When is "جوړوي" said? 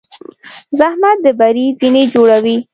2.13-2.57